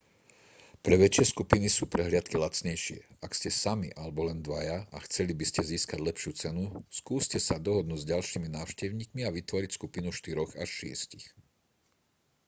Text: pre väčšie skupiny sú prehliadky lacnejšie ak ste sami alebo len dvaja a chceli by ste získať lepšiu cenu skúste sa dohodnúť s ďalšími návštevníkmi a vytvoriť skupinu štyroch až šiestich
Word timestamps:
pre 0.85 0.95
väčšie 1.03 1.25
skupiny 1.33 1.67
sú 1.71 1.83
prehliadky 1.93 2.33
lacnejšie 2.45 2.99
ak 3.25 3.31
ste 3.37 3.49
sami 3.63 3.89
alebo 4.01 4.19
len 4.29 4.39
dvaja 4.47 4.77
a 4.89 4.97
chceli 5.05 5.33
by 5.37 5.45
ste 5.47 5.61
získať 5.73 5.99
lepšiu 6.09 6.31
cenu 6.41 6.65
skúste 6.99 7.37
sa 7.47 7.61
dohodnúť 7.67 7.99
s 8.09 8.09
ďalšími 8.13 8.47
návštevníkmi 8.57 9.21
a 9.25 9.29
vytvoriť 9.37 9.71
skupinu 9.77 10.09
štyroch 10.19 10.51
až 10.63 10.69
šiestich 10.79 11.25